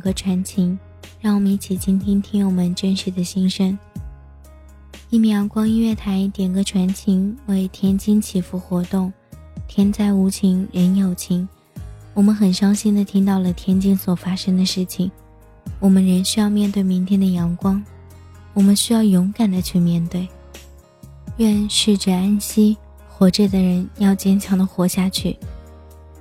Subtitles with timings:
[0.00, 0.76] 歌传情，
[1.20, 3.78] 让我们一起倾听听友们真实的心声。
[5.10, 9.12] 一米阳光音乐台点歌传情为天津祈福活动，
[9.68, 11.48] 天灾无情人有情。
[12.14, 15.10] 我们很伤心的听到了天津所发生的事情，
[15.78, 17.82] 我们仍需要面对明天的阳光，
[18.54, 20.26] 我们需要勇敢的去面对。
[21.36, 22.76] 愿逝者安息，
[23.08, 25.36] 活着的人要坚强的活下去。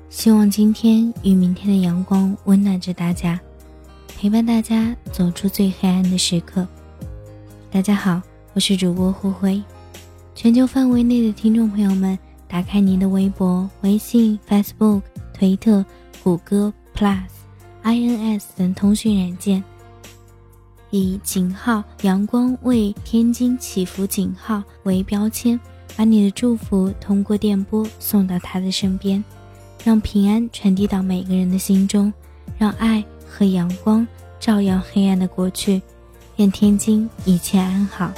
[0.09, 3.39] 希望今天与明天的阳光温暖着大家，
[4.21, 6.67] 陪伴大家走出最黑暗的时刻。
[7.71, 8.21] 大家好，
[8.51, 9.63] 我是主播胡辉。
[10.35, 15.03] 全球范围内的听众朋友们，打开您的微博、微信、Facebook、
[15.33, 15.85] 推特、
[16.21, 17.17] 谷歌 Plus、
[17.81, 19.63] INS 等通讯软件，
[20.89, 25.57] 以井号“阳光为天津祈福”井号为标签，
[25.95, 29.23] 把你的祝福通过电波送到他的身边。
[29.81, 32.11] 让平安传递到每个人的心中，
[32.57, 34.05] 让爱和阳光
[34.39, 35.81] 照耀黑暗的过去。
[36.37, 38.11] 愿天津一切安好。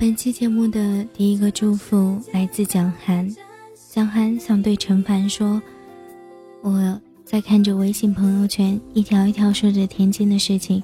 [0.00, 3.28] 本期节目的第一个祝福来自蒋涵，
[3.90, 5.60] 蒋涵想对陈凡说
[6.62, 10.80] ：“我在看着微信朋友圈一条一条说着天津的事情，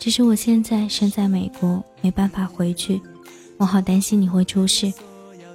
[0.00, 3.00] 只是我现在身在美国，没办法回去，
[3.58, 4.92] 我好担心你会出事。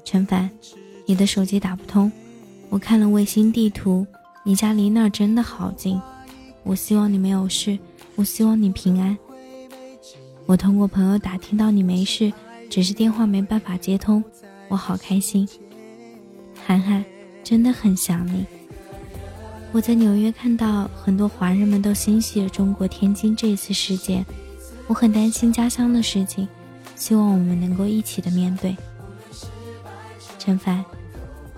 [0.05, 0.49] 陈凡，
[1.05, 2.09] 你的手机打不通，
[2.69, 4.07] 我看了卫星地图，
[4.45, 5.99] 你家离那儿真的好近。
[6.63, 7.77] 我希望你没有事，
[8.15, 9.17] 我希望你平安。
[10.45, 12.31] 我通过朋友打听到你没事。”
[12.73, 14.23] 只是电话没办法接通，
[14.67, 15.47] 我好开心。
[16.65, 17.05] 涵涵，
[17.43, 18.43] 真的很想你。
[19.71, 24.25] 我在纽约看到很多华人们都欣喜了中国天津这次事件，
[24.87, 26.47] 我很担心家乡的事情，
[26.95, 28.75] 希望我们能够一起的面对。
[30.39, 30.83] 陈凡，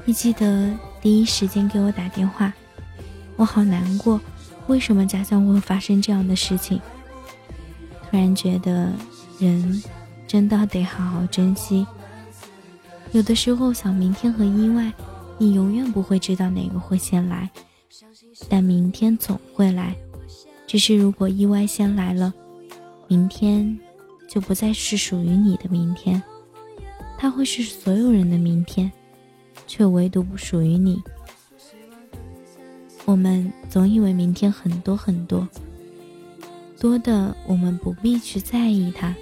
[0.04, 0.70] 你记得
[1.02, 2.52] 第一时间给我打电话，
[3.38, 4.20] 我好难过，
[4.68, 6.82] 为什么家乡会发生这样的事情？
[8.02, 8.92] 突然觉得
[9.40, 9.82] 人
[10.36, 11.88] 真的得好好珍惜。
[13.14, 14.92] 有的时候想明天和意外，
[15.38, 17.50] 你永远不会知道哪个会先来，
[18.50, 19.96] 但明天总会来。
[20.68, 22.34] 只是如果意外先来了，
[23.08, 23.80] 明天
[24.28, 26.22] 就不再是属于你的明天，
[27.18, 28.92] 它会是所有人的明天，
[29.66, 31.02] 却唯独不属于你。
[33.06, 35.48] 我们总以为明天很多很多，
[36.78, 39.16] 多的我们不必去在意它，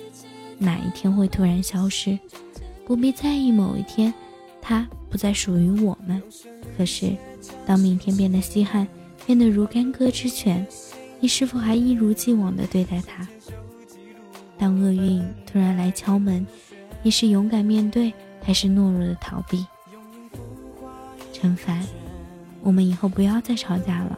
[0.63, 2.17] 哪一天会突然消失，
[2.85, 4.13] 不必在意某一天
[4.61, 6.21] 它不再属于我们。
[6.77, 7.15] 可是，
[7.65, 8.87] 当明天变得稀罕，
[9.25, 10.65] 变得如干戈之犬，
[11.19, 13.27] 你是否还一如既往地对待它？
[14.57, 16.45] 当厄运突然来敲门，
[17.01, 19.65] 你是勇敢面对，还是懦弱的逃避？
[21.31, 21.85] 陈凡。
[22.61, 24.17] 我们以后不要再吵架了，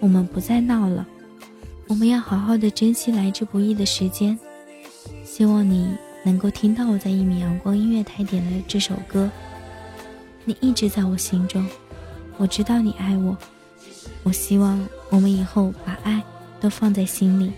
[0.00, 1.06] 我们不再闹了，
[1.86, 4.36] 我们要好好的珍惜来之不易的时间。
[5.40, 9.30] 希望你能够听到我在一米阳光音乐台点的这首歌。
[10.44, 11.66] 你一直在我心中，
[12.36, 13.34] 我知道你爱我。
[14.22, 16.22] 我希望我们以后把爱
[16.60, 17.50] 都放在心里，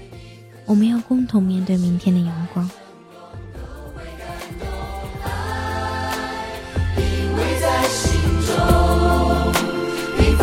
[0.64, 2.70] 我们要共同面对明天的阳光。
[10.20, 10.37] 一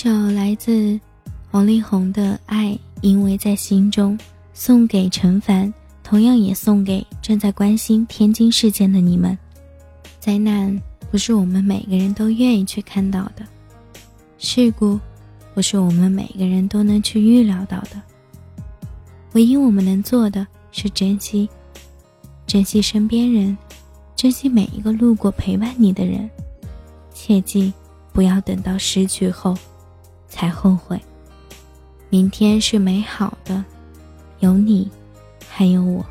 [0.00, 0.96] 首来自
[1.50, 2.66] 王力宏的《爱》，
[3.00, 4.16] 因为在心中，
[4.54, 5.74] 送给陈凡，
[6.04, 9.36] 同样也送给正在关心天津事件的你们。
[10.20, 10.80] 灾难
[11.10, 13.44] 不是我们每个人都愿意去看到的，
[14.38, 15.00] 事故
[15.52, 18.00] 不是我们每个人都能去预料到的。
[19.32, 21.50] 唯一我们能做的是珍惜，
[22.46, 23.58] 珍惜身边人，
[24.14, 26.30] 珍惜每一个路过陪伴你的人。
[27.12, 27.72] 切记，
[28.12, 29.58] 不要等到失去后。
[30.28, 31.00] 才后悔。
[32.10, 33.64] 明天是美好的，
[34.40, 34.90] 有你，
[35.48, 36.04] 还有我。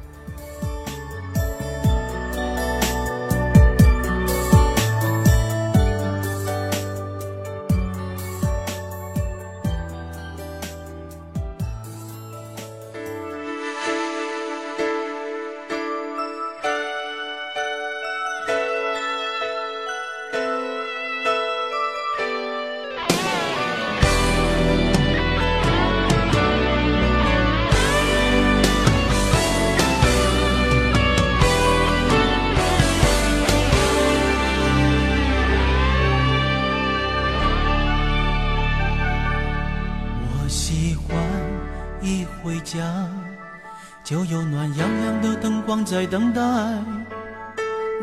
[45.89, 46.41] 在等待。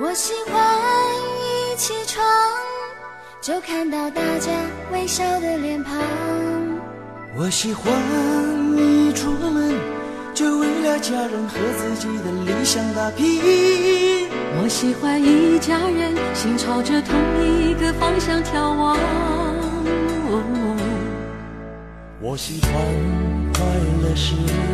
[0.00, 0.56] 我喜欢
[1.38, 2.24] 一起床
[3.42, 4.50] 就看到大家
[4.90, 5.94] 微笑的脸庞。
[7.36, 7.92] 我喜欢
[8.78, 9.74] 一出门
[10.32, 13.38] 就为了家人和自己的理想打拼。
[14.62, 17.14] 我喜欢一家人心朝着同
[17.44, 18.96] 一个方向眺望。
[22.22, 22.72] 我喜欢
[23.52, 23.62] 快
[24.02, 24.73] 乐时。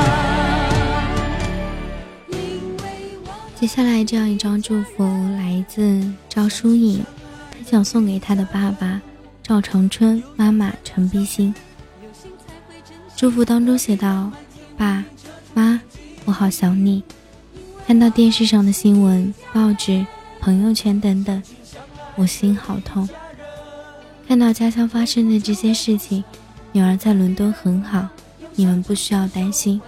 [3.61, 5.03] 接下来这样一张祝福
[5.37, 6.99] 来自赵书颖，
[7.51, 8.99] 她想送给她的爸爸
[9.43, 11.53] 赵长春、妈妈陈碧欣。
[13.15, 14.31] 祝福当中写道
[14.75, 15.05] ：“爸
[15.53, 15.79] 妈，
[16.25, 17.03] 我好想你。
[17.85, 20.03] 看到电视上的新闻、报纸、
[20.39, 21.43] 朋友圈等等，
[22.15, 23.07] 我心好痛。
[24.27, 26.23] 看到家乡发生的这些事情，
[26.71, 28.07] 女儿在伦敦很好，
[28.55, 29.79] 你们不需要担心。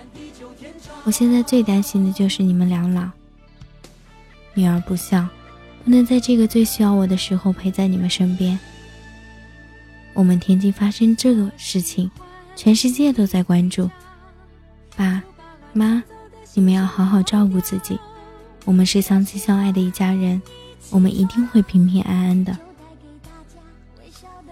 [1.06, 3.10] 我现在最担心的就是你们两老。”
[4.53, 5.27] 女儿不孝，
[5.83, 8.57] 不能在这个最需要我的时候陪在你们身边。
[10.13, 12.10] 我们天津发生这个事情，
[12.55, 13.89] 全世界都在关注。
[14.95, 15.24] 爸
[15.74, 16.03] 妈，
[16.53, 17.98] 你们要好好照顾自己。
[18.63, 20.41] 我们是相亲相爱的一家人，
[20.89, 22.55] 我们一定会平平安安的。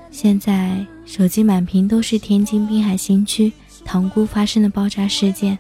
[0.09, 3.53] 现在手机满屏都是天津滨海新区
[3.85, 5.57] 塘沽发生的爆炸事件，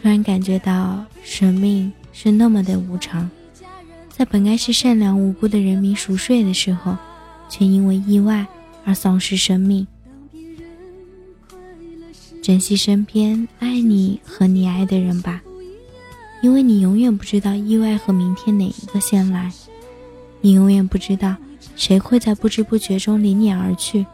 [0.00, 1.92] 突然感觉到生命。
[2.12, 3.30] 是那么的无常，
[4.08, 6.96] 在本该是善良无辜的人民熟睡的时候，
[7.48, 8.46] 却因为意外
[8.84, 9.86] 而丧失生命。
[12.42, 15.42] 珍惜身边爱你和你爱的人吧，
[16.42, 19.52] 因为你永远不知道意外和明天哪一个先来，
[20.40, 21.36] 你永远不知道
[21.76, 24.04] 谁会在不知不觉中离你而去。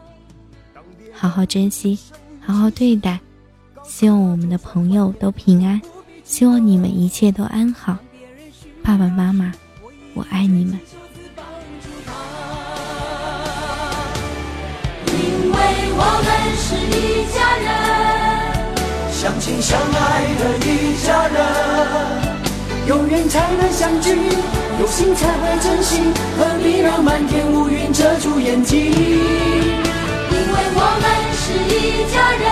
[1.13, 1.97] 好好珍惜，
[2.39, 3.19] 好好对待，
[3.83, 5.81] 希望我们的朋友都平安。
[6.27, 7.97] 希望你们一切都安好，
[8.83, 9.49] 爸爸妈妈，
[10.13, 10.77] 我爱你们。
[15.07, 15.15] 因
[15.49, 15.57] 为
[15.95, 16.29] 我们
[16.59, 17.65] 是一家人，
[19.09, 20.69] 相亲相爱的一
[21.01, 21.37] 家人，
[22.87, 24.13] 有缘才能相聚，
[24.81, 26.01] 有心才会珍惜，
[26.37, 28.77] 何必让漫天乌云遮住眼睛？
[28.91, 32.45] 因为我们是一家人。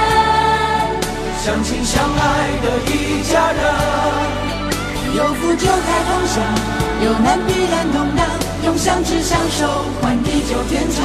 [1.46, 2.15] 相亲相爱的
[2.88, 3.62] 一家人，
[5.16, 6.36] 有福就该同享，
[7.04, 8.26] 有难必然同当，
[8.66, 11.04] 用相知相守换地久天长。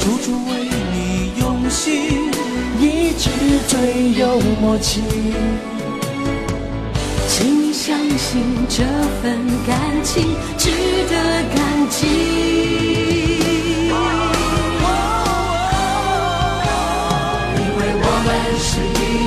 [0.00, 0.52] 处处为
[0.92, 2.30] 你用心，
[2.80, 3.28] 一直
[3.68, 5.02] 最有默契。
[7.28, 8.82] 请你相信这
[9.22, 10.70] 份感情值
[11.08, 11.14] 得
[11.54, 12.06] 感激。
[17.54, 18.26] 因为我们
[18.58, 18.70] 是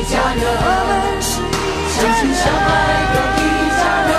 [0.01, 0.41] 一家人，
[1.21, 1.29] 相
[2.01, 2.69] 亲相爱
[3.13, 3.39] 的一
[3.77, 4.11] 家人，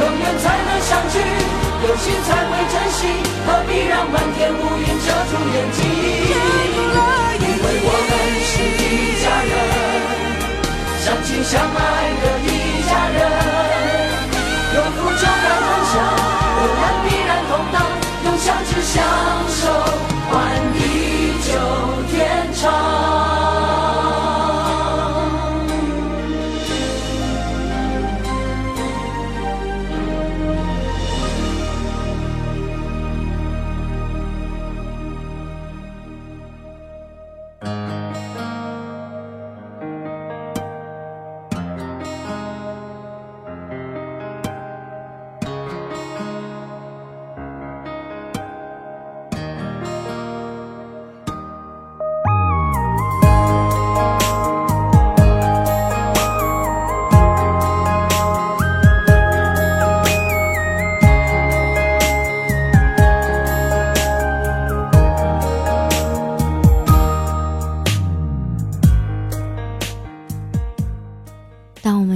[0.00, 1.14] 有缘才能相聚，
[1.86, 3.00] 有心才会珍惜，
[3.46, 5.93] 何必让满天乌云遮住眼睛？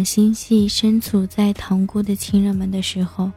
[0.09, 3.31] 心系身处在塘沽的亲人们的时候，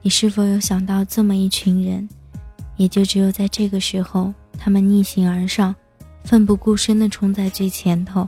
[0.00, 2.08] 你是否有想到这么一群人？
[2.78, 5.74] 也就只有在这个时候，他们逆行而上，
[6.24, 8.26] 奋不顾身地冲在最前头。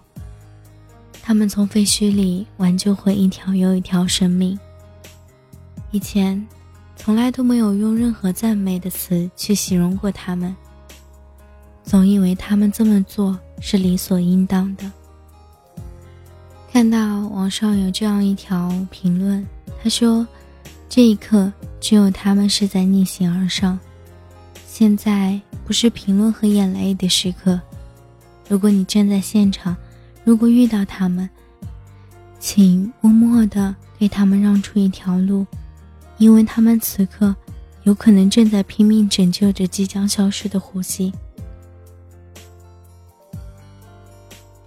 [1.23, 4.59] 他们从废墟里挽救回一条又一条生命。
[5.91, 6.47] 以前，
[6.97, 10.55] 从来都没有用任何赞美的词去形容过他们，
[11.83, 14.85] 总以为他们这么做是理所应当的。
[16.77, 19.43] 看到网上有这样一条评论，
[19.83, 20.29] 他说
[20.91, 23.81] ：“这一刻，只有他们是在逆行而上。
[24.67, 27.59] 现在不是评论和眼泪的时刻。
[28.47, 29.75] 如果你站在现场，
[30.23, 31.27] 如果遇到他们，
[32.39, 35.47] 请默默的给他们让出一条路，
[36.19, 37.35] 因为他们此刻
[37.85, 41.11] 有可能正在拼命拯救着即将消失的呼吸。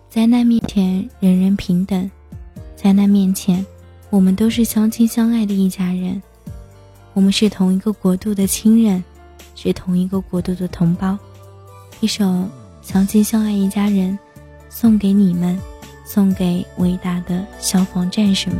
[0.10, 2.08] 灾难面前，人人平等；
[2.76, 3.66] 灾难面前，
[4.12, 6.22] 我们都是相亲相爱的一家人。
[7.14, 9.04] 我们是同一个国度的亲人，
[9.56, 11.18] 是同一个国度的同胞。
[12.02, 12.24] 一首
[12.84, 14.12] 《相亲相爱一家人》，
[14.70, 15.60] 送给你们，
[16.06, 18.60] 送给伟大的消防战士们。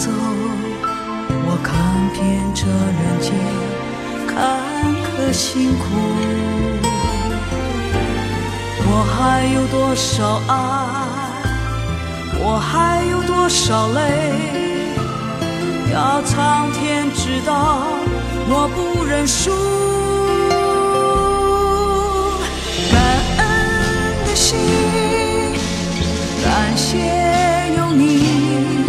[0.00, 0.08] 走，
[1.44, 1.76] 我看
[2.14, 2.20] 遍
[2.54, 3.28] 这人间
[4.26, 4.34] 坎
[5.04, 5.84] 坷辛苦，
[8.86, 10.52] 我还有多少爱，
[12.38, 14.00] 我还有多少泪，
[15.92, 17.82] 要苍天知道，
[18.48, 19.50] 我不认输。
[22.90, 22.98] 感
[23.36, 23.44] 恩
[24.24, 24.56] 的心，
[26.42, 26.96] 感谢
[27.76, 28.79] 有你。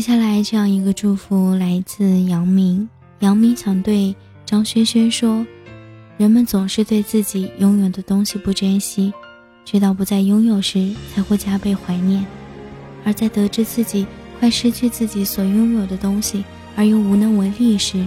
[0.00, 5.46] 接下来这样一个祝福来自杨明，杨明想对张轩轩说：
[6.16, 9.12] 人们总是对自己拥有的东西不珍惜，
[9.62, 12.24] 直到不再拥有时才会加倍怀念。
[13.04, 14.06] 而在得知自己
[14.38, 16.42] 快失去自己所拥有的东西
[16.76, 18.02] 而又无能为力时，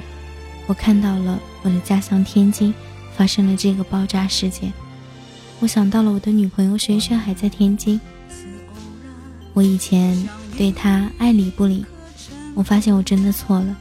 [0.66, 2.74] 我看到了我的家乡天津
[3.16, 4.74] 发生了这个爆炸事件。
[5.60, 8.02] 我想到了我的女朋友轩轩还在天津，
[9.54, 10.18] 我以前。
[10.58, 11.86] 对他爱理不理，
[12.54, 13.76] 我发现我真的错了，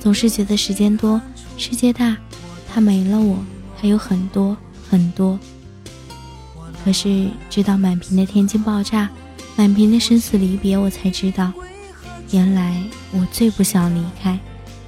[0.00, 1.20] 总是觉得时间多，
[1.56, 2.16] 世界大，
[2.72, 3.38] 他没了我
[3.76, 4.56] 还有很多
[4.88, 5.38] 很多。
[6.84, 9.10] 可是直到满屏的天津爆炸，
[9.56, 11.52] 满屏的生死离别，我才知道，
[12.30, 14.38] 原来我最不想离开，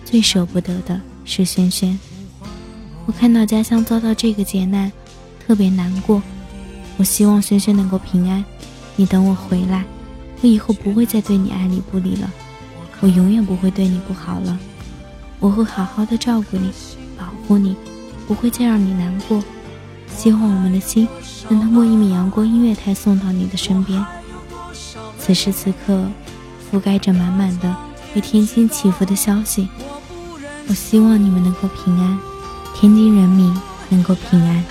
[0.04, 1.98] 最舍不得的是轩轩。
[3.04, 4.90] 我看到家乡遭到这个劫难，
[5.46, 6.22] 特别难过。
[6.96, 8.44] 我希望轩轩能够平安，
[8.96, 9.84] 你等我回来。
[10.40, 12.31] 我以后不会再对你爱理不理了，
[13.01, 14.59] 我永远不会对你不好了，
[15.40, 16.70] 我会好好的照顾你，
[17.18, 17.74] 保护你，
[18.27, 19.42] 不会再让你难过。
[20.16, 21.07] 希望我们的心
[21.48, 24.05] 能通过一米阳光音乐台送到你的身边。
[25.18, 26.09] 此时此刻，
[26.70, 27.77] 覆盖着满满的
[28.14, 29.68] 为天津祈福的消息。
[30.68, 32.18] 我希望你们能够平安，
[32.74, 33.55] 天津人民
[33.88, 34.64] 能够平安。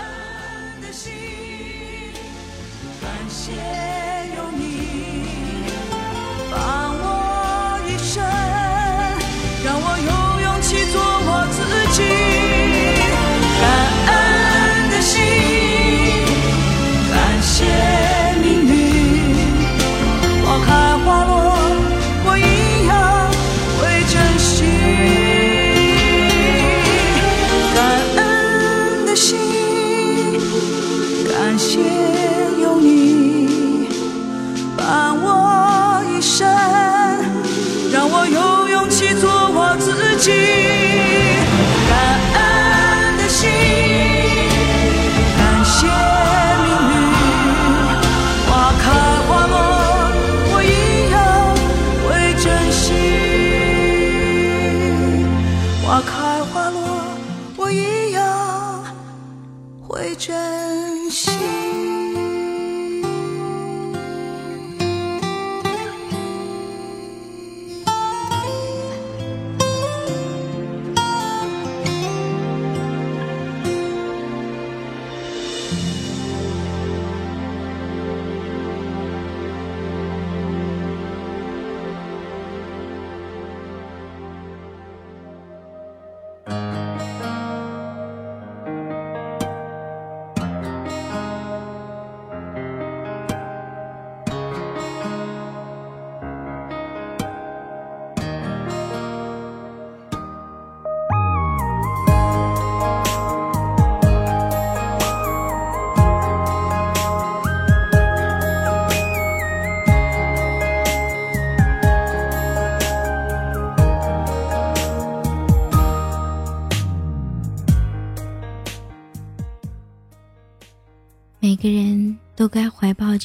[59.98, 61.32] 会珍惜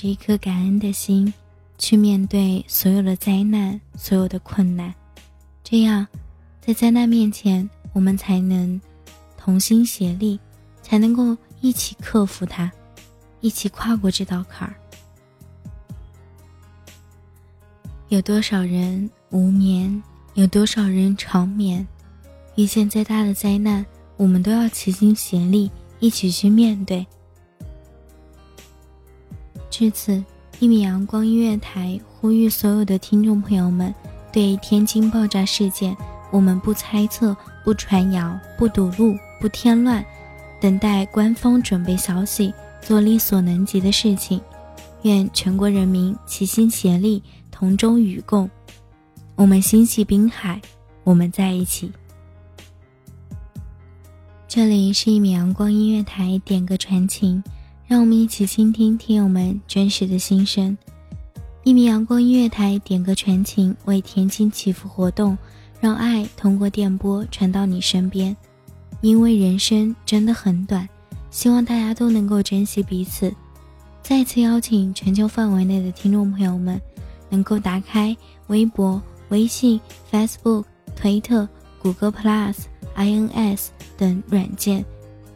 [0.02, 1.32] 着一颗感恩的心，
[1.78, 4.92] 去面对所有的灾难、所有的困难。
[5.62, 6.04] 这样，
[6.60, 8.80] 在灾难面前，我们才能
[9.38, 10.40] 同心协力，
[10.82, 12.68] 才能够一起克服它，
[13.40, 14.74] 一起跨过这道坎儿。
[18.08, 20.02] 有多少人无眠？
[20.34, 21.86] 有多少人长眠？
[22.56, 23.86] 遇见再大的灾难，
[24.16, 27.06] 我们都要齐心协力，一起去面对。
[29.72, 30.22] 至此，
[30.61, 33.92] 一米阳光音乐台呼吁所有的听众朋友们：
[34.30, 35.96] 对天津爆炸事件，
[36.30, 40.04] 我们不猜测、不传谣、不堵路、不添乱，
[40.61, 44.38] 等待官方准备消息，做力所能及的事情。
[45.04, 47.22] 愿全国人民齐心协力。
[47.50, 48.50] 同舟与共，
[49.37, 50.61] 我们心系滨海，
[51.04, 51.92] 我们在一起。
[54.48, 57.40] 这里是一米阳光音乐台，点歌传情，
[57.92, 60.74] 让我们一起倾听听友们真实的心声。
[61.62, 65.37] 一米阳光音乐台点歌传情，为田津祈福活动，
[65.78, 68.35] 让爱通过电波传到你身边。
[69.02, 70.88] 因为人生真的很短，
[71.31, 73.31] 希望大家都能够珍惜彼此。
[74.00, 76.81] 再次邀请全球范围内的听众朋友们。
[77.28, 79.78] 能够打开微博、微信、
[80.11, 80.64] Facebook、
[80.96, 81.46] 推特、
[81.78, 82.55] 谷歌 Plus、
[82.96, 83.66] INS
[83.98, 84.83] 等软件，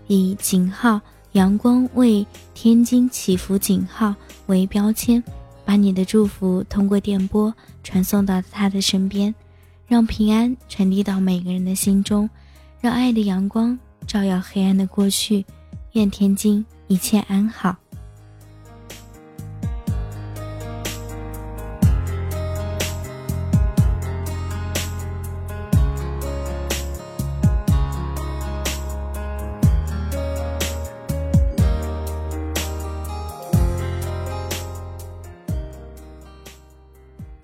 [0.07, 0.99] 以井号
[1.37, 4.15] “阳光为天津祈福”井号
[4.47, 5.23] 为标签，
[5.67, 7.53] 把你的祝福通过电波
[7.85, 9.35] 传送到他的身边，
[9.87, 12.29] 让平安传递到每个人的心中，
[12.81, 15.45] 让爱的阳光照耀黑暗的过去。
[15.93, 17.77] 愿天津一切安好。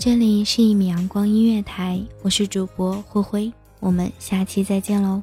[0.05, 5.23] 这里是一米阳光音乐台，我是主播灰灰，我们下期再见喽。